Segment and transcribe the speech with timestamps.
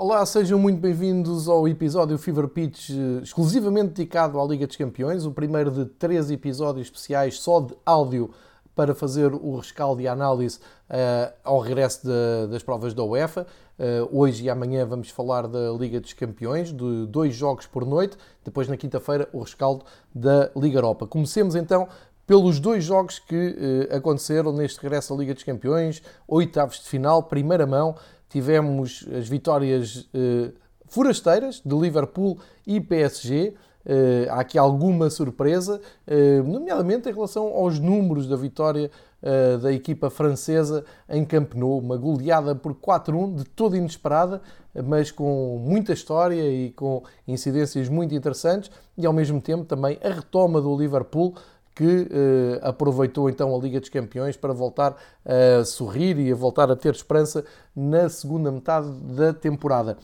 [0.00, 5.26] Olá, sejam muito bem-vindos ao episódio Fever Pitch eh, exclusivamente dedicado à Liga dos Campeões,
[5.26, 8.30] o primeiro de três episódios especiais só de áudio
[8.76, 13.44] para fazer o rescaldo e a análise uh, ao regresso de, das provas da UEFA.
[13.76, 18.16] Uh, hoje e amanhã vamos falar da Liga dos Campeões, de dois jogos por noite,
[18.44, 21.08] depois na quinta-feira o rescaldo da Liga Europa.
[21.08, 21.88] Comecemos então
[22.24, 27.24] pelos dois jogos que uh, aconteceram neste regresso à Liga dos Campeões, oitavos de final,
[27.24, 27.96] primeira mão,
[28.28, 30.52] tivemos as vitórias uh,
[30.88, 33.54] forasteiras de Liverpool e PSG.
[33.86, 38.90] Uh, há aqui alguma surpresa, uh, nomeadamente em relação aos números da vitória
[39.22, 44.42] uh, da equipa francesa em Camp Nou, uma goleada por 4-1, de toda inesperada,
[44.84, 50.10] mas com muita história e com incidências muito interessantes, e ao mesmo tempo também a
[50.10, 51.34] retoma do Liverpool,
[51.78, 56.68] que eh, aproveitou então a Liga dos Campeões para voltar a sorrir e a voltar
[56.72, 59.96] a ter esperança na segunda metade da temporada.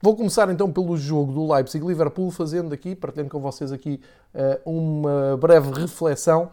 [0.00, 4.00] Vou começar então pelo jogo do Leipzig-Liverpool, fazendo aqui, partilhando com vocês aqui
[4.32, 6.50] eh, uma breve reflexão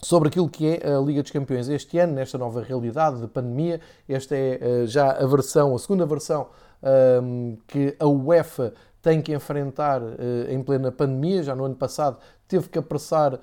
[0.00, 3.82] sobre aquilo que é a Liga dos Campeões este ano, nesta nova realidade de pandemia.
[4.08, 6.46] Esta é eh, já a versão, a segunda versão
[6.82, 10.02] ehm, que a UEFA tem que enfrentar
[10.48, 11.42] em plena pandemia.
[11.42, 12.18] Já no ano passado
[12.48, 13.38] teve que apressar uh,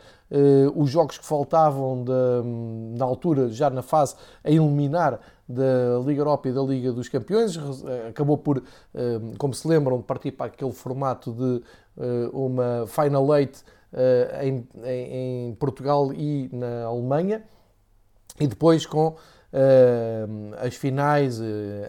[0.76, 6.50] os jogos que faltavam de, na altura, já na fase a eliminar da Liga Europa
[6.50, 7.58] e da Liga dos Campeões.
[8.10, 8.64] Acabou por, uh,
[9.38, 11.62] como se lembram, partir para aquele formato de
[12.34, 13.64] uma Final Eight
[14.44, 17.42] em, em, em, Portugal e na Alemanha.
[18.38, 19.16] E depois com
[20.60, 21.40] as finais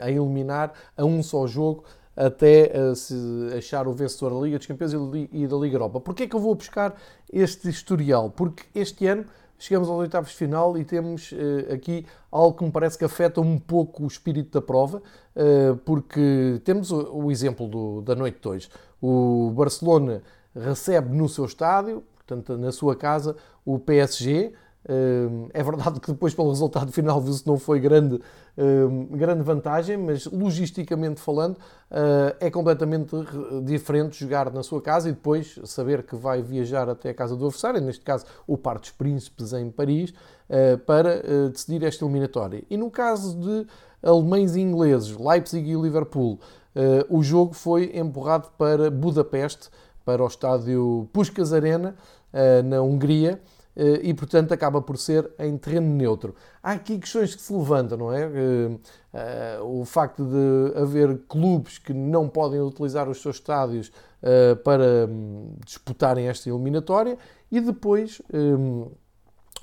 [0.00, 1.83] a eliminar a um só jogo
[2.17, 3.14] até se
[3.56, 4.92] achar o vencedor da Liga dos Campeões
[5.33, 6.00] e da Liga Europa.
[6.00, 6.95] Porquê é que eu vou buscar
[7.31, 8.31] este historial?
[8.31, 9.27] Porque este ano
[9.59, 13.41] chegamos aos oitavos de final e temos uh, aqui algo que me parece que afeta
[13.41, 15.03] um pouco o espírito da prova,
[15.34, 18.69] uh, porque temos o, o exemplo do, da noite de hoje.
[19.00, 20.22] O Barcelona
[20.55, 24.53] recebe no seu estádio, portanto na sua casa, o PSG,
[25.52, 28.20] é verdade que depois, pelo resultado final, que não foi grande,
[29.10, 31.56] grande vantagem, mas logisticamente falando,
[31.91, 33.14] ah, é completamente
[33.64, 37.44] diferente jogar na sua casa e depois saber que vai viajar até a casa do
[37.44, 40.12] adversário, neste caso o Par dos Príncipes em Paris,
[40.48, 42.64] ah, para ah, decidir esta eliminatória.
[42.70, 43.66] E no caso de
[44.02, 46.38] alemães e ingleses, Leipzig e Liverpool,
[47.08, 49.70] o jogo foi empurrado para Budapeste,
[50.04, 51.96] para o estádio Puskas Arena,
[52.66, 53.41] na Hungria
[54.03, 56.34] e, portanto, acaba por ser em terreno neutro.
[56.62, 58.22] Há aqui questões que se levantam, não é?
[58.22, 58.78] Eh,
[59.12, 63.92] eh, o facto de haver clubes que não podem utilizar os seus estádios
[64.64, 67.16] para hum, disputarem esta eliminatória
[67.53, 68.91] e depois hum,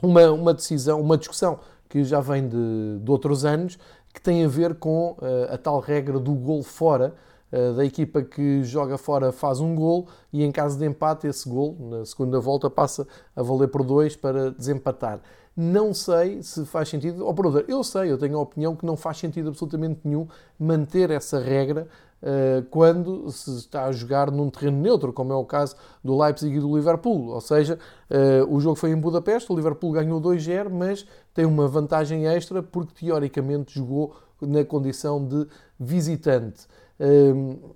[0.01, 1.59] uma, uma decisão, uma discussão
[1.89, 3.77] que já vem de, de outros anos
[4.13, 5.17] que tem a ver com
[5.49, 7.32] a tal regra do gol fora, eh,
[7.75, 11.77] da equipa que joga fora faz um gol e em caso de empate esse gol,
[11.79, 15.21] na segunda volta, passa a valer por dois para desempatar.
[15.55, 18.97] Não sei se faz sentido, ou por eu sei, eu tenho a opinião que não
[18.97, 20.27] faz sentido absolutamente nenhum
[20.57, 21.87] manter essa regra
[22.23, 26.55] uh, quando se está a jogar num terreno neutro, como é o caso do Leipzig
[26.55, 27.27] e do Liverpool.
[27.27, 27.77] Ou seja,
[28.09, 31.05] uh, o jogo foi em Budapeste, o Liverpool ganhou 2-0, mas
[31.35, 35.47] tem uma vantagem extra porque teoricamente jogou na condição de
[35.79, 36.65] visitante.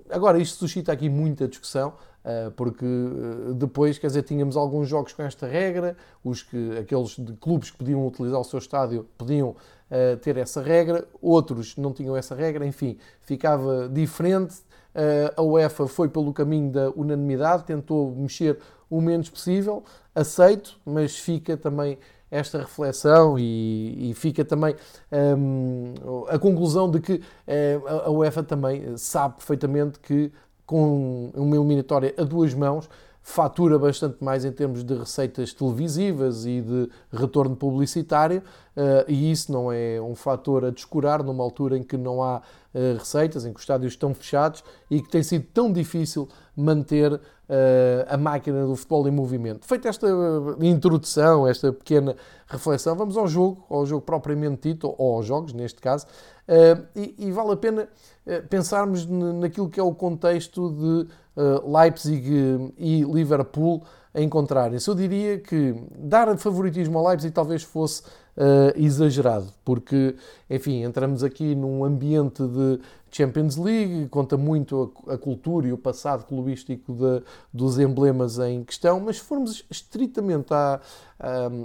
[0.09, 1.93] Agora, isto suscita aqui muita discussão,
[2.27, 7.15] ah, porque ah, depois, quer dizer, tínhamos alguns jogos com esta regra, os que, aqueles
[7.17, 9.55] de clubes que podiam utilizar o seu estádio podiam
[9.89, 14.67] ah, ter essa regra, outros não tinham essa regra, enfim, ficava diferente.
[15.35, 18.57] A UEFA foi pelo caminho da unanimidade, tentou mexer
[18.89, 19.83] o menos possível,
[20.15, 21.99] aceito, mas fica também
[22.29, 24.75] esta reflexão e, e fica também
[25.11, 25.93] um,
[26.27, 30.31] a conclusão de que uh, a UEFA também sabe perfeitamente que
[30.65, 32.89] com uma eliminatória a duas mãos
[33.27, 39.51] fatura bastante mais em termos de receitas televisivas e de retorno publicitário, uh, e isso
[39.51, 43.51] não é um fator a descurar numa altura em que não há uh, receitas, em
[43.51, 47.19] que os estádios estão fechados e que tem sido tão difícil manter uh,
[48.07, 49.65] a máquina do futebol em movimento.
[49.65, 50.07] Feita esta
[50.59, 52.15] introdução, esta pequena
[52.47, 56.07] reflexão, vamos ao jogo, ao jogo propriamente dito, ou aos jogos neste caso,
[56.95, 57.89] e, e, vale a pena
[58.49, 61.07] pensarmos naquilo que é o contexto de
[61.37, 63.83] uh, Leipzig e Liverpool
[64.13, 64.89] a encontrarem-se.
[64.89, 68.01] Eu diria que dar favoritismo ao Leipzig talvez fosse
[68.37, 70.15] uh, exagerado, porque,
[70.49, 72.79] enfim, entramos aqui num ambiente de
[73.09, 78.63] Champions League, conta muito a, a cultura e o passado clubístico de, dos emblemas em
[78.63, 80.79] questão, mas se formos estritamente à,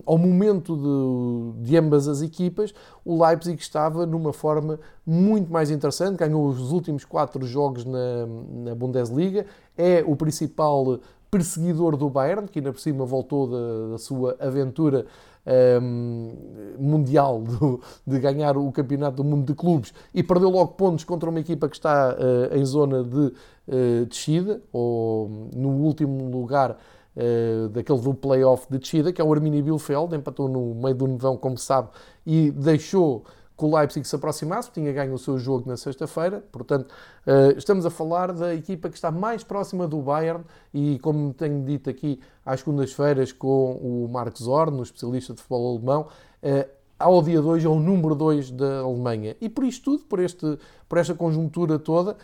[0.06, 2.72] ao momento de, de, ambas as equipas,
[3.04, 8.26] o Leipzig estava numa forma muito mais interessante, ganhou os últimos quatro jogos na,
[8.64, 9.44] na Bundesliga,
[9.76, 15.06] é o principal perseguidor do Bayern, que ainda por cima voltou da, da sua aventura
[15.46, 16.32] um,
[16.78, 21.28] mundial do, de ganhar o campeonato do mundo de clubes e perdeu logo pontos contra
[21.28, 23.32] uma equipa que está uh, em zona de
[23.68, 26.78] uh, descida, ou no último lugar
[27.16, 31.06] uh, daquele do playoff de descida, que é o Arminia Bielefeld, empatou no meio do
[31.06, 31.88] nevão, como sabe,
[32.26, 33.24] e deixou
[33.62, 36.90] que o Leipzig se aproximasse, tinha ganho o seu jogo na sexta-feira, portanto,
[37.24, 40.44] uh, estamos a falar da equipa que está mais próxima do Bayern
[40.74, 45.76] e, como tenho dito aqui às segundas-feiras com o Marcos Zorn, o especialista de futebol
[45.76, 46.08] alemão,
[46.42, 46.68] uh,
[46.98, 49.36] ao dia 2 é o número 2 da Alemanha.
[49.40, 52.16] E por isto tudo, por, este, por esta conjuntura toda,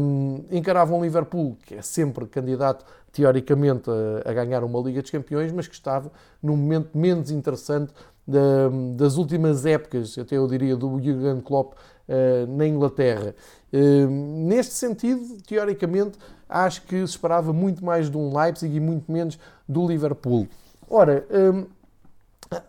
[0.00, 5.00] um, eh, encaravam o Liverpool, que é sempre candidato, teoricamente, a, a, ganhar uma Liga
[5.00, 6.10] dos Campeões, mas que estava
[6.42, 7.92] num momento menos interessante
[8.96, 13.34] das últimas épocas, até eu diria, do Jurgen Klopp uh, na Inglaterra.
[13.72, 14.06] Uh,
[14.46, 19.38] neste sentido, teoricamente, acho que se esperava muito mais de um Leipzig e muito menos
[19.68, 20.46] do Liverpool.
[20.88, 21.66] Ora, um,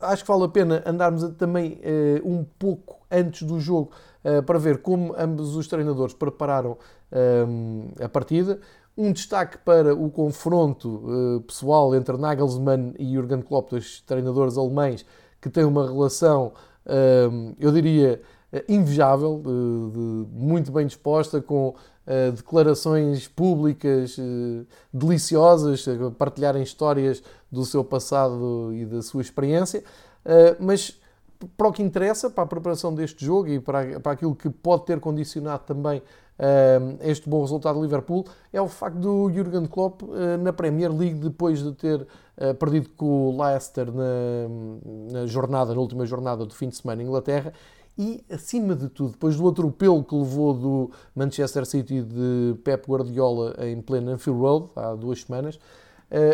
[0.02, 3.92] acho que vale a pena andarmos também uh, um pouco antes do jogo
[4.46, 6.78] para ver como ambos os treinadores prepararam
[8.02, 8.58] a partida.
[8.98, 15.06] Um destaque para o confronto pessoal entre Nagelsmann e Jurgen Klopp, dois treinadores alemães,
[15.44, 16.54] que tem uma relação,
[17.30, 18.22] hum, eu diria,
[18.70, 19.42] invejável,
[20.32, 21.76] muito bem disposta, com
[22.06, 25.86] eh, declarações públicas eh, deliciosas,
[26.18, 29.84] partilharem histórias do seu passado e da sua experiência,
[30.24, 31.00] eh, mas
[31.58, 34.86] para o que interessa, para a preparação deste jogo e para, para aquilo que pode
[34.86, 36.02] ter condicionado também
[37.02, 41.16] este bom resultado do Liverpool, é o facto do Jurgen Klopp uh, na Premier League,
[41.16, 46.54] depois de ter uh, perdido com o Leicester na, na, jornada, na última jornada do
[46.54, 47.54] fim de semana em Inglaterra,
[47.96, 53.56] e, acima de tudo, depois do atropelo que levou do Manchester City de Pep Guardiola
[53.60, 55.60] em pleno Anfield Road, há duas semanas,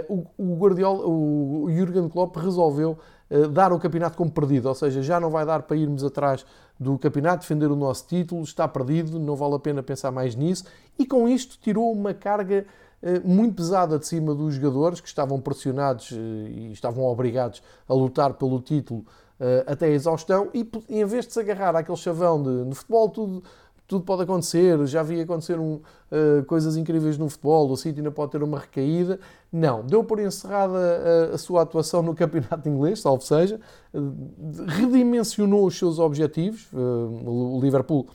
[0.09, 2.97] o, o, Guardiola, o Jurgen Klopp resolveu
[3.51, 6.45] dar o campeonato como perdido, ou seja, já não vai dar para irmos atrás
[6.79, 10.65] do campeonato, defender o nosso título, está perdido, não vale a pena pensar mais nisso,
[10.97, 12.65] e com isto tirou uma carga
[13.03, 17.93] eh, muito pesada de cima dos jogadores que estavam pressionados eh, e estavam obrigados a
[17.93, 19.05] lutar pelo título
[19.65, 23.41] até a exaustão, e em vez de se agarrar àquele chavão de no futebol tudo
[23.89, 25.73] tudo pode acontecer, já vi acontecer um,
[26.11, 29.19] uh, coisas incríveis no futebol, o City ainda pode ter uma recaída.
[29.51, 33.59] Não, deu por encerrada a, a sua atuação no campeonato inglês, salvo seja,
[33.91, 34.15] uh,
[34.67, 36.71] redimensionou os seus objetivos.
[36.71, 38.05] Uh, o Liverpool,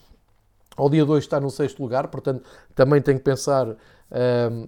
[0.77, 2.43] ao dia 2, está no sexto lugar, portanto,
[2.75, 3.77] também tem que pensar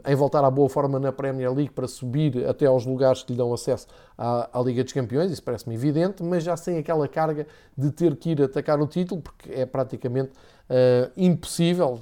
[0.04, 3.38] em voltar à boa forma na Premier League para subir até aos lugares que lhe
[3.38, 3.86] dão acesso
[4.18, 8.16] à, à Liga dos Campeões, isso parece-me evidente, mas já sem aquela carga de ter
[8.16, 12.00] que ir atacar o título, porque é praticamente uh, impossível,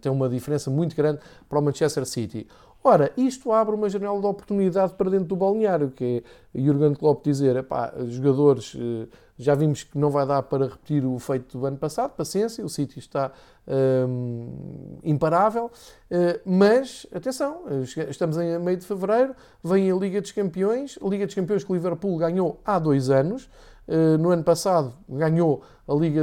[0.00, 1.18] tem, uma diferença muito grande
[1.48, 2.46] para o Manchester City.
[2.82, 6.22] Ora, isto abre uma janela de oportunidade para dentro do balneário, que
[6.54, 7.66] é Jurgen Klopp dizer,
[8.08, 9.06] jogadores, eh,
[9.40, 12.68] já vimos que não vai dar para repetir o feito do ano passado, paciência, o
[12.68, 13.32] City está
[13.66, 15.66] um, imparável,
[16.10, 17.62] uh, mas, atenção,
[18.10, 19.34] estamos em meio de fevereiro,
[19.64, 23.08] vem a Liga dos Campeões, a Liga dos Campeões que o Liverpool ganhou há dois
[23.08, 23.48] anos,
[23.88, 26.22] uh, no ano passado ganhou a Liga,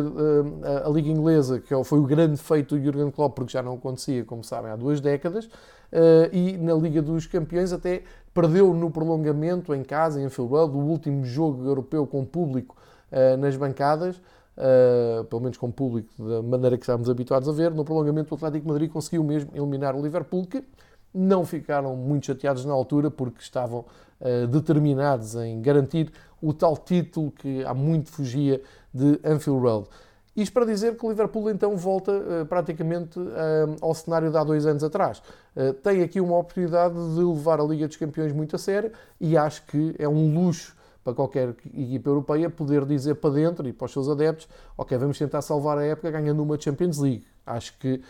[0.85, 4.23] a Liga Inglesa, que foi o grande feito do Jurgen Klopp, porque já não acontecia,
[4.23, 5.49] como sabem, há duas décadas,
[6.31, 8.03] e na Liga dos Campeões até
[8.33, 12.77] perdeu no prolongamento em casa, em Road, o último jogo europeu com público
[13.11, 17.71] uh, nas bancadas, uh, pelo menos com público da maneira que estávamos habituados a ver.
[17.71, 20.63] No prolongamento, o Atlético Madrid conseguiu mesmo eliminar o Liverpool, que
[21.13, 23.85] não ficaram muito chateados na altura porque estavam
[24.49, 26.11] determinados em garantir
[26.41, 28.61] o tal título que há muito fugia
[28.93, 29.87] de Anfield Road.
[30.37, 34.43] Isto para dizer que o Liverpool então volta uh, praticamente uh, ao cenário de há
[34.43, 35.19] dois anos atrás.
[35.55, 39.35] Uh, tem aqui uma oportunidade de levar a Liga dos Campeões muito a sério e
[39.35, 40.76] acho que é um luxo
[41.07, 44.45] para qualquer equipa europeia poder dizer para dentro e para os seus adeptos:
[44.77, 47.25] ok, vamos tentar salvar a época ganhando uma Champions League.
[47.45, 48.01] Acho que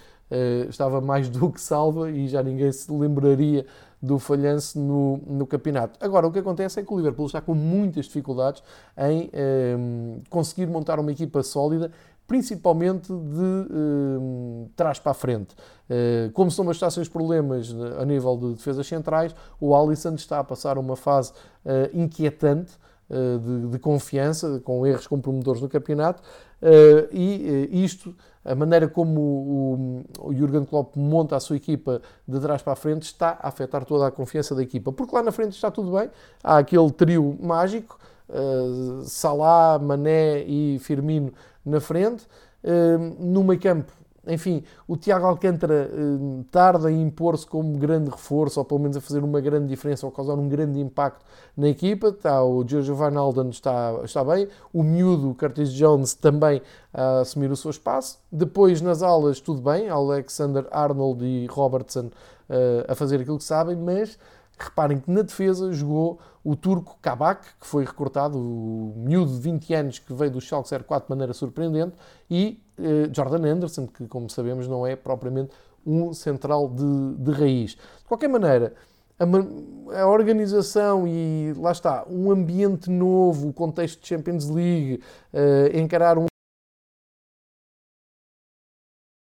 [0.67, 3.65] estava mais do que salva e já ninguém se lembraria
[4.01, 6.03] do falhanço no, no campeonato.
[6.03, 8.63] Agora, o que acontece é que o Liverpool está com muitas dificuldades
[8.97, 9.29] em
[10.29, 11.91] conseguir montar uma equipa sólida
[12.27, 15.55] principalmente de eh, trás para a frente.
[15.89, 20.39] Uh, como se não bastassem os problemas a nível de defesas centrais, o Alisson está
[20.39, 22.73] a passar uma fase uh, inquietante
[23.09, 26.21] de, de, confiança, com erros comprometedores no campeonato,
[27.11, 29.21] e isto, a maneira como
[30.19, 33.47] o, o Jurgen Klopp monta a sua equipa de trás para a frente, está a
[33.47, 36.09] afetar toda a confiança da equipa, porque lá na frente está tudo bem,
[36.43, 37.97] há aquele trio mágico,
[39.05, 41.31] Salah, Mané e Firmino
[41.65, 42.27] na frente.
[43.19, 43.91] No meio campo,
[44.27, 49.01] enfim, o Tiago Alcântara uh, tarda em impor-se como grande reforço, ou pelo menos a
[49.01, 52.09] fazer uma grande diferença, ou causar um grande impacto na equipa.
[52.09, 52.63] Está, o
[52.95, 56.61] Van Alden está, está bem, o miúdo Curtis Jones também
[56.93, 58.19] a assumir o seu espaço.
[58.31, 62.07] Depois, nas alas, tudo bem, Alexander Arnold e Robertson
[62.49, 64.17] uh, a fazer aquilo que sabem, mas
[64.59, 69.73] Reparem que na defesa jogou o turco Kabak, que foi recortado, o miúdo de 20
[69.75, 71.95] anos que veio do Schalke 04 de maneira surpreendente,
[72.27, 72.66] e eh,
[73.13, 75.51] Jordan Anderson, que como sabemos não é propriamente
[75.85, 77.71] um central de, de raiz.
[77.71, 78.73] De qualquer maneira,
[79.19, 85.01] a, a, organização e lá está, um ambiente novo, o contexto de Champions League,
[85.33, 86.27] eh, encarar um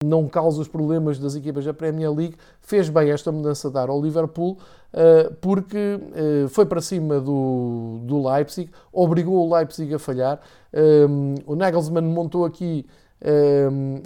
[0.04, 3.88] não causa os problemas das equipas da Premier League, fez bem esta mudança de dar
[3.88, 4.58] ao Liverpool,
[4.92, 10.40] eh, porque eh, foi para cima do, do Leipzig, obrigou o Leipzig a falhar.
[10.72, 11.06] Eh,
[11.46, 12.86] o Nagelsmann montou aqui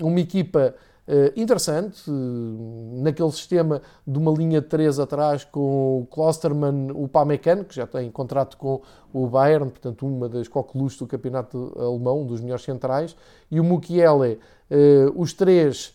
[0.01, 0.75] uma equipa
[1.35, 2.03] interessante,
[2.93, 7.87] naquele sistema de uma linha de três atrás com o Klosterman, o Pamecano, que já
[7.87, 8.83] tem contrato com
[9.13, 13.17] o Bayern, portanto uma das coqueluches do campeonato alemão, um dos melhores centrais,
[13.51, 14.39] e o Mukiele,
[15.15, 15.95] os três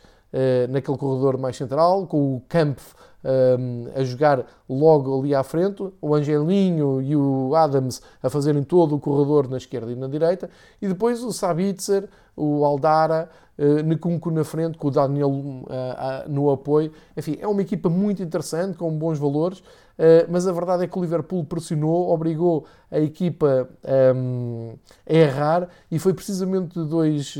[0.69, 6.13] naquele corredor mais central, com o Kampf um, a jogar logo ali à frente, o
[6.13, 10.49] Angelinho e o Adams a fazerem todo o corredor na esquerda e na direita,
[10.81, 16.29] e depois o Sabitzer, o Aldara, uh, Nekunku na frente, com o Daniel uh, uh,
[16.29, 16.91] no apoio.
[17.15, 20.97] Enfim, é uma equipa muito interessante, com bons valores, uh, mas a verdade é que
[20.97, 23.69] o Liverpool pressionou, obrigou a equipa
[24.15, 24.73] um,
[25.07, 27.37] a errar, e foi precisamente dois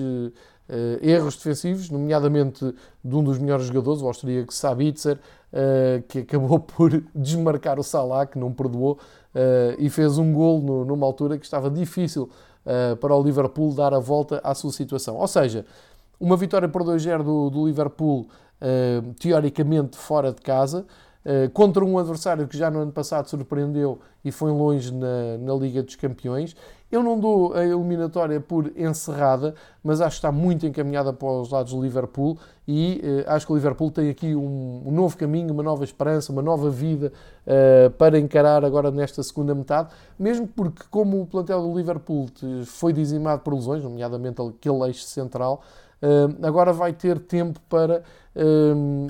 [0.69, 6.59] uh, erros defensivos, nomeadamente de um dos melhores jogadores, o austríaco Sabitzer, uh, que acabou
[6.61, 11.37] por desmarcar o Salah, que não perdoou, uh, e fez um gol no, numa altura
[11.37, 12.29] que estava difícil
[13.01, 15.17] para o Liverpool dar a volta à sua situação.
[15.17, 15.65] Ou seja,
[16.17, 18.25] uma vitória por 2-0 do, do, Liverpool,
[19.19, 20.85] teoricamente fora de casa,
[21.53, 25.83] contra um adversário que já no ano passado surpreendeu e foi longe na, na Liga
[25.83, 26.55] dos Campeões
[26.93, 31.49] eu não dou a eliminatória por encerrada, mas acho que está muito encaminhada para os
[31.49, 35.51] lados do Liverpool e uh, acho que o Liverpool tem aqui um, um, novo caminho,
[35.51, 37.11] uma nova esperança, uma nova vida
[37.47, 42.27] uh, para encarar agora nesta segunda metade, mesmo porque, como o plantel do Liverpool
[42.67, 45.63] foi dizimado por lesões, nomeadamente aquele eixo central,
[45.99, 48.03] uh, agora vai ter tempo para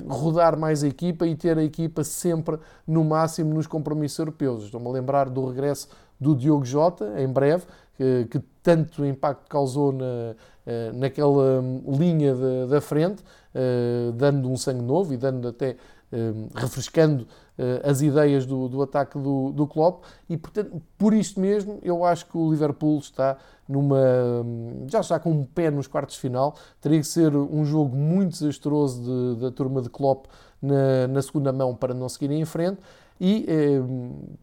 [0.06, 4.64] rodar mais a equipa e ter a equipa sempre no máximo nos compromissos europeus.
[4.64, 5.88] Estou-me a lembrar do regresso
[6.24, 7.64] do Diogo Jota, em breve,
[7.96, 10.34] que, tanto impacto causou na,
[10.66, 13.22] eh, naquela hum, linha de, da frente,
[13.54, 15.76] eh, dando um sangue novo e dando até
[16.10, 17.26] hum, refrescando
[17.58, 20.04] eh, as ideias do, do ataque do, do Klopp.
[20.30, 23.36] E portanto, por isto mesmo eu acho que o Liverpool está
[23.68, 24.00] numa
[24.42, 26.56] hum, já está com um pé nos quartos de final.
[26.80, 30.24] Teria que ser um jogo muito desastroso de, da turma de Klopp
[30.62, 32.80] na, na segunda mão para não seguirem em frente
[33.20, 33.80] e eh,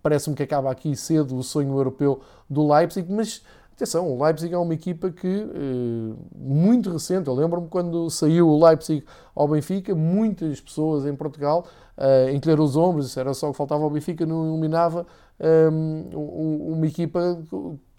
[0.01, 4.57] parece-me que acaba aqui cedo o sonho europeu do Leipzig, mas atenção, o Leipzig é
[4.57, 9.03] uma equipa que eh, muito recente, eu lembro-me quando saiu o Leipzig
[9.35, 11.65] ao Benfica, muitas pessoas em Portugal
[11.97, 15.05] eh, encolheram os ombros, era só o que faltava ao Benfica, não iluminava
[15.39, 15.69] eh,
[16.13, 17.41] uma equipa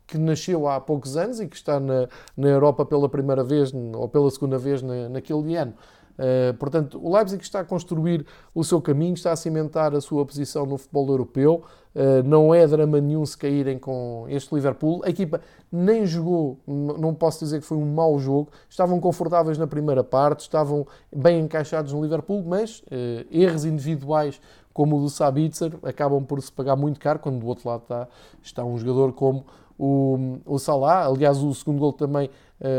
[0.06, 4.08] que nasceu há poucos anos e que está na, na Europa pela primeira vez ou
[4.08, 5.74] pela segunda vez na, naquele ano.
[6.18, 10.24] Uh, portanto, o Leipzig está a construir o seu caminho, está a cimentar a sua
[10.24, 11.62] posição no futebol europeu.
[11.94, 15.02] Uh, não é drama nenhum se caírem com este Liverpool.
[15.04, 15.40] A equipa
[15.70, 18.50] nem jogou, não posso dizer que foi um mau jogo.
[18.68, 24.40] Estavam confortáveis na primeira parte, estavam bem encaixados no Liverpool, mas uh, erros individuais
[24.72, 28.08] como o do Sabitzer acabam por se pagar muito caro quando do outro lado está,
[28.42, 29.44] está um jogador como
[29.78, 31.04] o, o Salah.
[31.04, 32.30] Aliás, o segundo gol também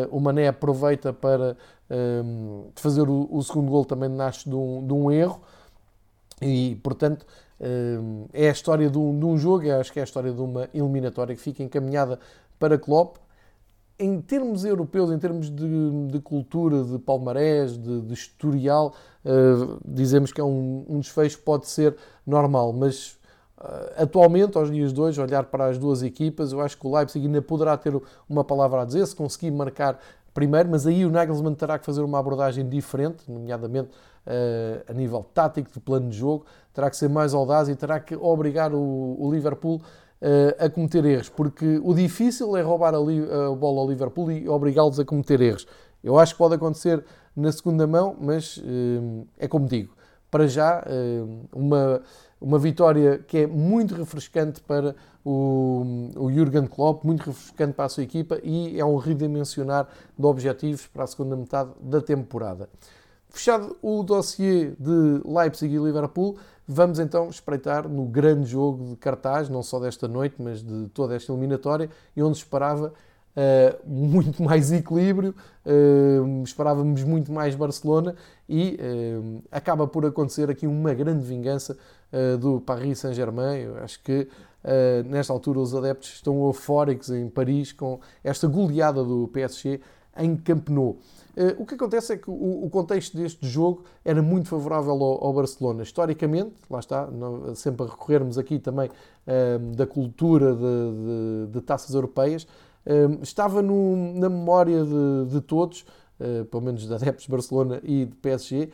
[0.09, 1.57] o Mané aproveita para
[1.93, 5.41] um, fazer o, o, segundo gol também nasce de um, de um erro
[6.41, 7.25] e, portanto,
[7.59, 10.41] um, é a história de um, de um jogo, acho que é a história de
[10.41, 12.19] uma eliminatória que fica encaminhada
[12.59, 13.17] para Klopp.
[13.99, 20.33] Em termos europeus, em termos de, de cultura, de palmarés, de, de historial, uh, dizemos
[20.33, 21.95] que é um, um desfecho pode ser
[22.25, 23.17] normal, mas
[23.63, 26.93] Uh, atualmente, aos dias de hoje, olhar para as duas equipas, eu acho que o
[26.93, 27.97] Leipzig ainda poderá ter
[28.27, 29.97] uma palavra a dizer, se conseguir marcar
[30.33, 35.25] primeiro, mas aí o Nagelsmann terá que fazer uma abordagem diferente, nomeadamente uh, a nível
[35.33, 39.15] tático, de plano de jogo, terá que ser mais audaz e terá que obrigar o,
[39.19, 43.81] o Liverpool uh, a cometer erros, porque o difícil é roubar a, li, a bola
[43.81, 45.67] ao Liverpool e obrigá-los a cometer erros.
[46.03, 47.03] Eu acho que pode acontecer
[47.35, 49.93] na segunda mão, mas uh, é como digo,
[50.33, 50.83] para já
[51.51, 52.01] uma,
[52.41, 57.89] uma vitória que é muito refrescante para o, o Jurgen Klopp, muito refrescante para a
[57.89, 59.87] sua equipa e é um redimensionar
[60.17, 62.67] de objetivos para a segunda metade da temporada.
[63.29, 66.35] Fechado o dossiê de Leipzig e Liverpool,
[66.67, 71.15] vamos então espreitar no grande jogo de cartaz, não só desta noite, mas de toda
[71.15, 72.91] esta eliminatória, e onde esperava
[73.35, 75.35] uh, muito mais equilíbrio,
[75.65, 78.15] uh, esperávamos muito mais Barcelona
[78.47, 81.77] e uh, acaba por acontecer aqui uma grande vingança
[82.39, 83.69] do Paris Saint-Germain.
[83.81, 84.27] Acho que
[85.07, 89.81] nesta altura os adeptos estão eufóricos em Paris com esta goleada do PSG
[90.15, 90.99] em Camp Nou.
[91.57, 95.81] O que acontece é que o, contexto deste jogo era muito favorável ao, Barcelona.
[95.81, 97.09] Historicamente, lá está,
[97.55, 98.91] sempre a recorrermos aqui também
[99.75, 102.45] da cultura de, de, de taças europeias,
[103.21, 105.85] estava no, na memória de, de todos,
[106.49, 108.69] pelo menos de adeptos de Barcelona e de PSG,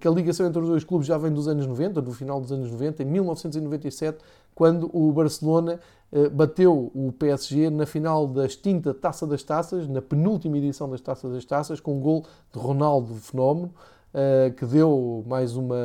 [0.00, 2.50] que a ligação entre os dois clubes já vem dos anos 90, do final dos
[2.52, 4.18] anos 90, em 1997,
[4.54, 5.80] quando o Barcelona
[6.12, 11.00] eh, bateu o PSG na final da extinta Taça das Taças, na penúltima edição das
[11.00, 13.72] Taças das Taças, com um gol de Ronaldo Fenómeno,
[14.12, 15.76] eh, que deu mais uma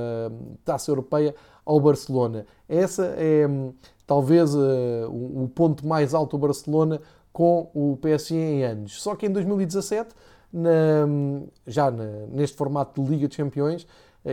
[0.64, 1.34] taça europeia
[1.66, 2.46] ao Barcelona.
[2.68, 3.74] Essa é hum,
[4.06, 9.02] talvez o ponto mais alto do Barcelona com o PSG em anos.
[9.02, 10.10] Só que em 2017,
[10.52, 10.70] na,
[11.68, 13.88] já na, neste formato de Liga de Campeões,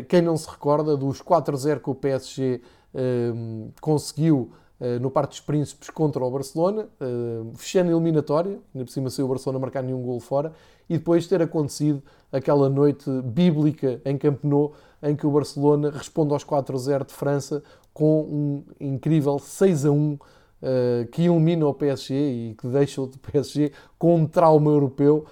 [0.08, 2.60] quem não se recorda dos 4-0 que o PSG
[2.94, 8.84] hum, conseguiu eh, no Parque dos Príncipes contra o Barcelona, eh, fechando a eliminatória, ainda
[8.84, 10.52] por cima saiu o Barcelona marcar nenhum gol fora,
[10.88, 16.32] e depois ter acontecido aquela noite bíblica em Camp Nou, em que o Barcelona responde
[16.32, 17.62] aos 4-0 de França
[17.94, 20.18] com um incrível 6-1
[20.66, 25.24] eh, que elimina o PSG e que deixa o PSG com um trauma europeu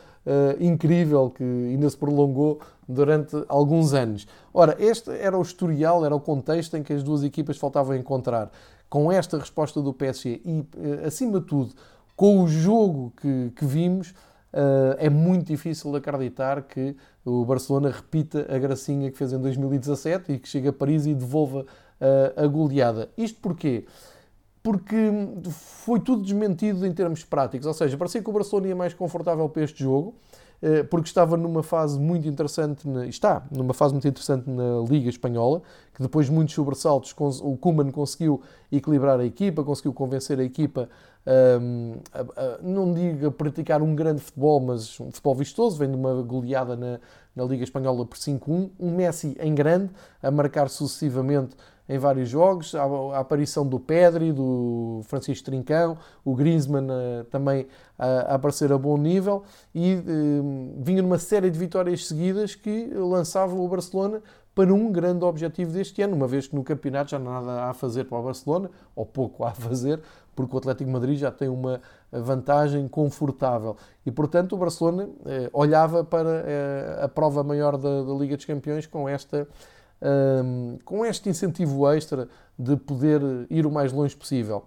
[0.59, 4.27] incrível que ainda se prolongou durante alguns anos.
[4.55, 8.51] Ora, este era o historial, era o contexto em que as duas equipas faltavam encontrar
[8.89, 11.75] com esta resposta do PSG e, eh, acima de tudo,
[12.15, 14.15] com o jogo que, que vimos,
[14.57, 20.33] Uh, é muito difícil acreditar que o Barcelona repita a gracinha que fez em 2017
[20.33, 21.67] e que chega a Paris e devolva uh,
[22.41, 23.09] a goleada.
[23.19, 23.85] Isto porquê?
[24.65, 24.97] Porque
[25.51, 29.47] foi tudo desmentido em termos práticos, ou seja, parecia que o Barcelona ia mais confortável
[29.47, 30.15] para este jogo,
[30.63, 35.61] eh, porque estava numa fase muito interessante, está numa fase muito interessante na Liga Espanhola,
[35.93, 38.41] que depois de muitos sobressaltos o Kuman conseguiu
[38.73, 40.89] equilibrar a equipa, conseguiu convencer a equipa
[41.27, 45.97] a, a, não digo a praticar um grande futebol, mas um futebol vistoso, vem de
[45.97, 47.01] uma goleada na,
[47.37, 49.91] na Liga Espanhola por 5-1, um Messi em grande,
[50.23, 51.55] a marcar sucessivamente
[51.89, 57.67] em vários jogos, a, a aparição do Pedri, do Francisco Trincão, o Griezmann uh, também
[57.99, 59.43] a, aparecer a bom nível
[59.75, 64.23] e uh, vinha numa série de vitórias seguidas que lançavam o Barcelona
[64.55, 67.75] para um grande objetivo deste ano, uma vez que no campeonato já nada há a
[67.75, 70.01] fazer para o Barcelona, ou pouco há a fazer,
[70.35, 73.77] porque o Atlético Madrid já tem uma vantagem confortável.
[74.07, 78.45] E, portanto, o Barcelona eh, olhava para eh, a prova maior da, da Liga dos
[78.45, 79.49] Campeões com esta
[80.05, 84.65] um, com este incentivo extra de poder ir o mais longe possível.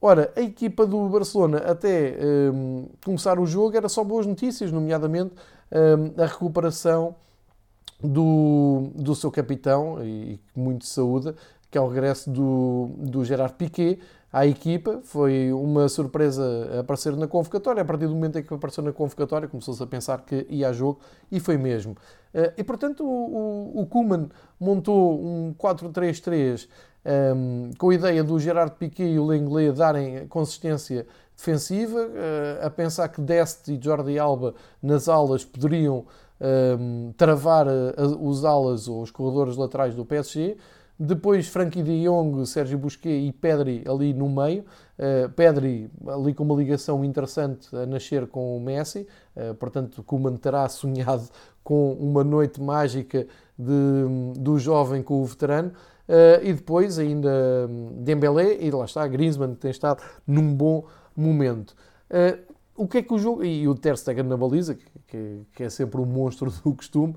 [0.00, 2.16] Ora, a equipa do Barcelona, até
[2.52, 5.34] um, começar o jogo, era só boas notícias, nomeadamente
[5.72, 7.16] um, a recuperação
[8.00, 11.34] do, do seu capitão, e muito saúde,
[11.68, 13.98] que é o regresso do, do Gerard Piquet,
[14.32, 15.00] à equipa.
[15.04, 16.44] Foi uma surpresa
[16.80, 17.82] aparecer na convocatória.
[17.82, 20.72] A partir do momento em que apareceu na convocatória, começou-se a pensar que ia a
[20.72, 21.96] jogo e foi mesmo.
[22.32, 24.28] Eh, e portanto, o, o, Koeman
[24.60, 30.26] montou um 4-3-3 um, ehm, com a ideia do Gerard Piquet e o Lenglet darem
[30.28, 36.04] consistência defensiva, uh, a pensar que Dest e Jordi Alba nas alas poderiam um,
[36.40, 40.56] ehm, travar uh, os alas ou os corredores laterais do PSG.
[41.00, 44.64] Depois Frankie de Jong, Sérgio Busquet e Pedri ali no meio.
[44.98, 49.06] Uh, Pedri ali com uma ligação interessante a nascer com o Messi.
[49.36, 51.28] Uh, portanto, Koeman terá sonhado
[51.62, 55.70] com uma noite mágica de, do jovem com o veterano.
[56.08, 57.30] Uh, e depois ainda
[57.92, 60.84] Dembélé e lá está Griezmann que tem estado num bom
[61.14, 61.76] momento.
[62.74, 65.68] o que é que o jogo e o Ter Stegen na baliza que, que, é
[65.68, 67.14] sempre um monstro do costume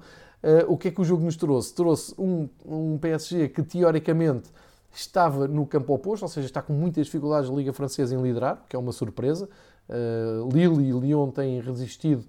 [0.67, 1.73] o que é que o jogo nos trouxe?
[1.73, 4.49] Trouxe um, um PSG que teoricamente
[4.93, 8.65] estava no campo oposto, ou seja, está com muitas dificuldades na Liga Francesa em liderar,
[8.67, 9.47] que é uma surpresa.
[9.87, 12.25] Uh, Lille e Lyon têm resistido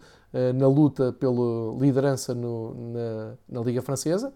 [0.55, 4.33] na luta pela liderança no, na, na, Liga Francesa.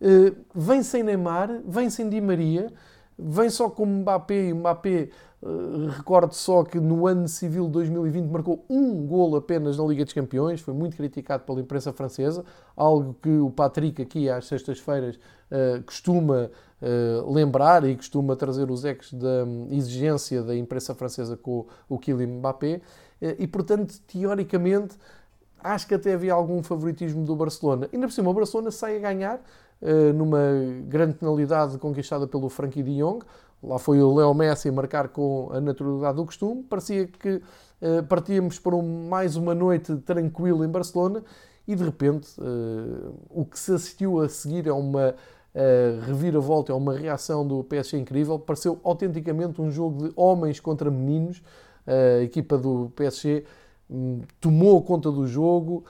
[0.00, 2.72] Uh, vem sem Neymar, vem sem Di Maria,
[3.18, 5.08] vem só com Mbappé e Mbappé
[5.42, 10.12] Uh, recordo só que no ano civil 2020 marcou um gol apenas na Liga dos
[10.14, 12.44] Campeões, foi muito criticado pela imprensa francesa,
[12.76, 16.48] algo que o Patrick aqui às sextas-feiras uh, costuma
[16.80, 21.98] uh, lembrar e costuma trazer os ecos da um, exigência da imprensa francesa com o
[21.98, 22.80] Kylian Mbappé.
[23.36, 24.94] e portanto, teoricamente,
[25.58, 27.88] acho que até havia algum favoritismo do Barcelona.
[27.92, 29.40] Ainda por cima, o Barcelona sai a ganhar
[30.14, 30.38] numa
[30.86, 33.24] grande penalidade conquistada pelo Frankie de Jong.
[33.62, 36.64] Lá foi o Leo Messi marcar com a naturalidade do costume.
[36.64, 41.22] Parecia que uh, partíamos para um, mais uma noite tranquila em Barcelona
[41.66, 46.74] e de repente uh, o que se assistiu a seguir é uma uh, reviravolta, é
[46.74, 48.36] uma reação do PSG incrível.
[48.36, 51.40] Pareceu autenticamente um jogo de homens contra meninos.
[51.86, 53.44] a equipa do PSG
[53.88, 55.84] um, tomou conta do jogo,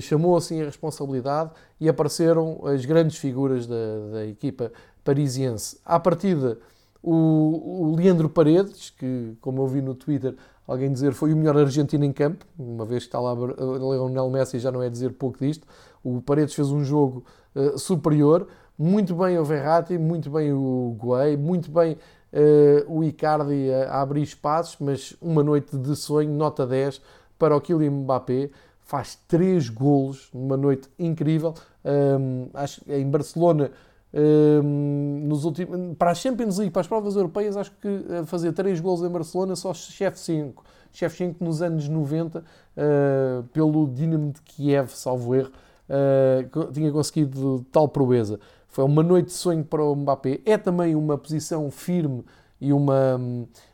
[0.00, 3.76] chamou assim a responsabilidade e apareceram as grandes figuras da,
[4.12, 4.72] da equipa
[5.04, 5.78] parisiense.
[5.84, 6.58] À partida
[7.02, 10.34] o, o Leandro Paredes, que, como eu vi no Twitter,
[10.66, 14.58] alguém dizer foi o melhor argentino em campo, uma vez que está lá Leonel Messi,
[14.58, 15.66] já não é dizer pouco disto.
[16.02, 21.36] O Paredes fez um jogo uh, superior, muito bem o Verratti, muito bem o Guay,
[21.36, 21.96] muito bem
[22.32, 27.00] uh, o Icardi a, a, abrir espaços, mas uma noite de sonho, nota 10
[27.38, 28.50] para o Kylian Mbappé.
[28.80, 31.54] Faz três golos numa noite incrível.
[31.84, 33.70] Um, acho em Barcelona
[34.12, 38.80] nos últimos, para a Champions League, para as provas europeias, acho que uh, fazer 3
[38.80, 40.64] gols em Barcelona só chefe 5.
[40.92, 42.42] Chefe 5 nos anos 90, uh,
[42.74, 45.50] eh, pelo Dinamo de Kiev, salvo erro,
[45.88, 48.40] uh, tinha conseguido tal proeza.
[48.68, 50.40] Foi uma noite de sonho para o Mbappé.
[50.46, 52.24] É também uma posição firme
[52.60, 53.20] e uma,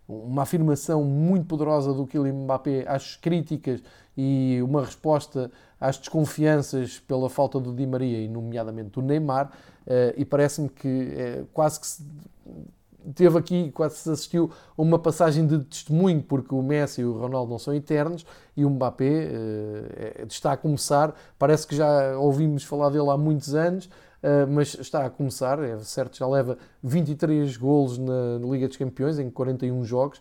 [0.09, 3.81] uma afirmação muito poderosa do Kylian Mbappé às críticas
[4.17, 9.51] e uma resposta às desconfianças pela falta do Di Maria e nomeadamente do Neymar
[10.17, 12.03] e parece-me que uh, quase que se
[13.15, 17.19] teve aqui, quase se assistiu a uma passagem de testemunho, porque o Messi e o
[17.19, 18.25] Ronaldo não são eternos
[18.57, 23.55] e o Mbappé uh, está a começar, parece que já ouvimos falar dele há muitos
[23.55, 23.89] anos,
[24.49, 29.29] mas está a começar, é certo, já leva 23 golos na, Liga dos Campeões em
[29.29, 30.19] 41 jogos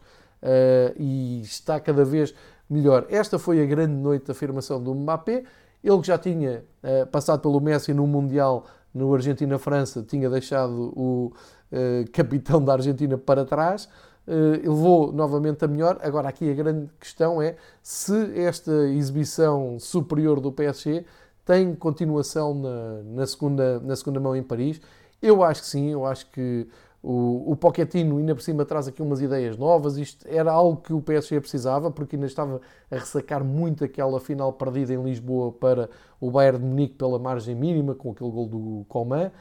[1.00, 2.36] e está cada vez
[2.70, 3.06] melhor.
[3.10, 5.46] Esta foi a grande noite de afirmação do Mbappé.
[5.82, 6.66] Ele que já tinha
[7.14, 11.34] passado pelo Messi no Mundial no Argentina-França, tinha deixado o
[11.72, 13.90] uh, capitão da Argentina para trás.
[14.28, 16.00] Uh, levou novamente a melhor.
[16.02, 21.06] Agora, aqui a grande questão é se esta exibição superior do PSG
[21.46, 24.80] tem continuação na, na, segunda, na segunda mão em Paris.
[25.22, 26.68] Eu acho que sim, eu acho que
[27.04, 29.98] o, o Pochettino ainda por cima traz aqui umas ideias novas.
[29.98, 34.54] Isto era algo que o PSG precisava, porque ainda estava a ressacar muito aquela final
[34.54, 35.90] perdida em Lisboa para
[36.22, 39.32] o Bayern de Munique pela margem mínima, com aquele gol do Coman.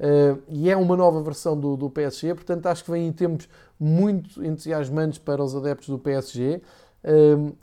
[0.00, 3.48] Uh, e é uma nova versão do, do, PSG, portanto acho que vem em tempos
[3.78, 6.60] muito entusiasmantes para os adeptos do PSG.
[7.04, 7.54] Uh,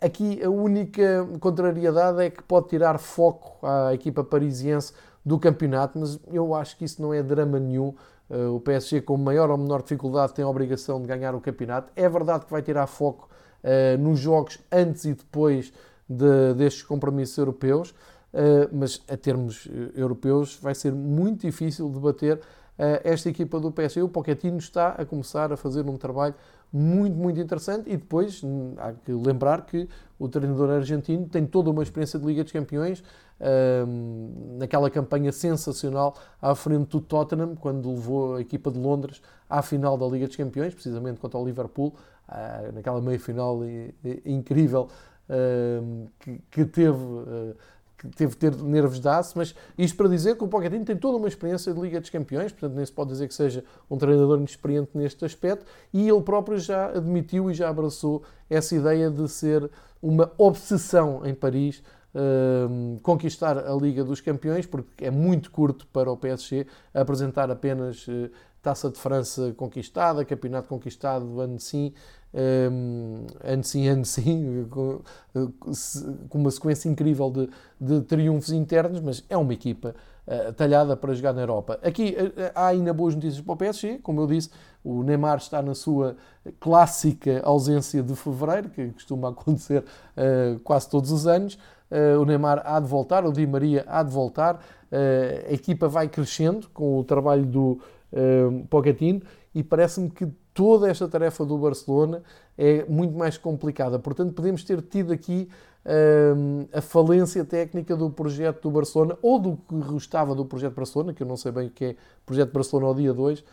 [0.00, 4.92] eh, aqui a única contrariedade é que pode tirar foco à equipa parisiense
[5.24, 7.94] do campeonato, mas eu acho que isso não é drama nenhum.
[8.30, 11.92] Eh, o PSG, com maior ou menor dificuldade, tem a obrigação de ganhar o campeonato.
[11.94, 13.28] É verdade que vai tirar foco
[13.62, 15.72] uh, nos jogos antes e depois
[16.08, 22.40] de, destes compromissos europeus, uh, mas a termos europeus vai ser muito difícil de bater
[23.04, 24.02] esta equipa do PSG.
[24.02, 26.34] O Pochettino está a começar a fazer um trabalho
[26.74, 27.88] muito, muito interessante.
[27.88, 32.26] E depois hum, há que lembrar que o treinador argentino tem toda uma experiência de
[32.26, 33.02] Liga dos Campeões,
[33.86, 39.62] hum, naquela campanha sensacional à frente do Tottenham, quando levou a equipa de Londres à
[39.62, 41.94] final da Liga dos Campeões, precisamente contra o Liverpool,
[42.28, 43.60] ah, naquela meia-final
[44.24, 44.88] incrível
[45.30, 46.06] hum,
[46.50, 46.98] que, teve
[48.04, 51.16] ah, teve ter nervos de aço, mas isto para dizer que o Pochettino tem toda
[51.16, 54.38] uma experiência de Liga dos Campeões, portanto nem se pode dizer que seja um treinador
[54.38, 59.70] inexperiente neste aspecto, e ele próprio já admitiu e já abraçou essa ideia de ser
[60.02, 61.82] uma obsessão em Paris
[62.16, 66.64] Uh, conquistar a Liga dos Campeões, porque é muito curto para o PSG
[66.94, 68.30] apresentar apenas uh,
[68.64, 71.92] Taça de França conquistada, Campeonato conquistado, ano sim,
[72.34, 75.00] um, ano sim, ano sim, com,
[76.34, 77.48] uma sequência incrível de,
[77.80, 79.94] de, triunfos internos, mas é uma equipa
[80.26, 81.78] uh, talhada para jogar na Europa.
[81.82, 84.50] Aqui uh, há ainda boas notícias para o PSG, como eu disse,
[84.82, 86.16] o Neymar está na sua
[86.60, 91.56] clássica ausência de fevereiro, que costuma acontecer uh, quase todos os anos.
[92.20, 96.68] o Neymar há de voltar, o Di Maria há de voltar, a equipa vai crescendo
[96.70, 97.80] com o trabalho do
[98.68, 99.22] Pochettino
[99.54, 102.22] e parece-me que toda esta tarefa do Barcelona
[102.56, 103.98] é muito mais complicada.
[103.98, 105.48] Portanto, podemos ter tido aqui
[106.72, 111.22] a falência técnica do projeto do Barcelona, ou do que restava do projeto Barcelona, que
[111.22, 113.44] eu não sei bem o que é projeto Barcelona ao dia 2,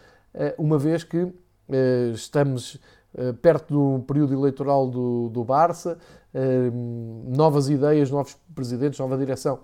[0.57, 1.27] uma vez que
[2.13, 2.79] estamos
[3.41, 5.97] perto do período eleitoral do, do Barça,
[7.27, 9.59] novas ideias, novos presidentes, nova direção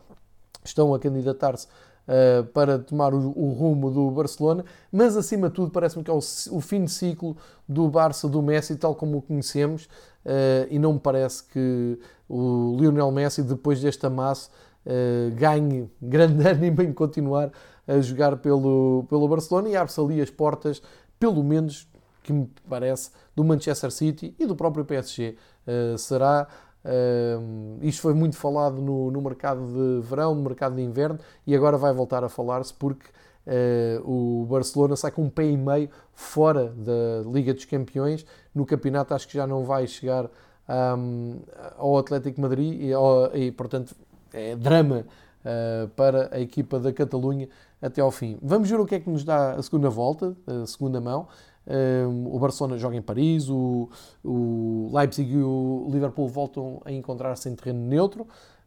[0.65, 1.67] estão a candidatar-se
[2.07, 6.13] uh, para tomar o, o, rumo do Barcelona, mas acima de tudo parece-me que é
[6.13, 7.35] o, o, fim de ciclo
[7.67, 9.85] do Barça do Messi, tal como o conhecemos,
[10.25, 14.49] uh, e não me parece que o Lionel Messi, depois deste amasso,
[14.85, 17.51] uh, ganhe grande ânimo em continuar
[17.87, 20.81] a jogar pelo, pelo Barcelona e abre-se ali as portas,
[21.19, 21.87] pelo menos
[22.23, 25.37] que me parece, do Manchester City e do próprio PSG.
[25.97, 26.45] será
[26.87, 31.53] Uh, isto foi muito falado no, no, mercado de verão, no mercado de inverno e
[31.53, 33.07] agora vai voltar a falar-se porque
[33.45, 38.25] uh, o Barcelona sai com um pé e meio fora da Liga dos Campeões.
[38.55, 40.29] No campeonato acho que já não vai chegar
[40.97, 41.39] um,
[41.77, 43.93] ao Atlético Madrid e, ao, e, portanto
[44.31, 45.05] é drama
[45.43, 47.49] uh, para a equipa da Catalunha
[47.81, 48.37] até ao fim.
[48.41, 51.27] Vamos ver o que é que nos dá a segunda volta, a segunda mão
[52.25, 53.89] o Barcelona joga em Paris, o,
[54.23, 58.23] o Leipzig e o Liverpool voltam a encontrar-se em terreno neutro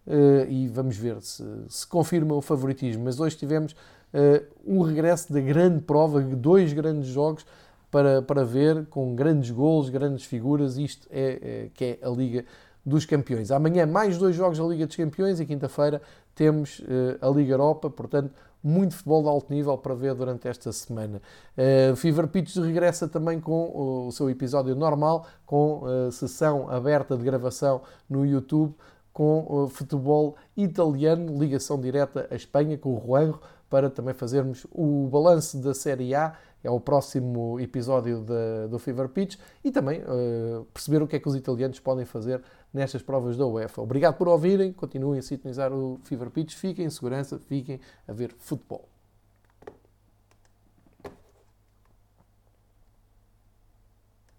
[0.07, 3.05] uh, e vamos ver se, se confirma o favoritismo.
[3.05, 7.47] Mas hoje tivemos uh, um regresso da grande prova, dois grandes jogos
[7.91, 10.77] para, para ver, com grandes golos, grandes figuras.
[10.77, 12.45] Isto é, é que é a Liga
[12.85, 13.51] dos Campeões.
[13.51, 16.01] Amanhã mais dois jogos da Liga dos Campeões e quinta-feira
[16.35, 20.73] temos uh, a Liga Europa, portanto muito futebol de alto nível para ver durante esta
[20.73, 21.21] semana.
[21.57, 27.25] Uh, Fever Pitch regressa também com o seu episódio normal, com uh, sessão aberta de
[27.25, 28.75] gravação no YouTube,
[29.13, 35.09] com uh, futebol italiano, ligação direta à Espanha, com o Juanjo, para também fazermos o
[35.11, 40.65] balanço da Série A, é o próximo episódio de, do Fever Pitch, e também uh,
[40.73, 42.43] perceber o que é que os italianos podem fazer
[42.73, 43.83] nestas provas da UEFA.
[43.83, 48.35] Obrigado por ouvirem, continuem a sintonizar o Fever Pitch, fiquem em segurança, fiquem a ver
[48.39, 48.89] futebol.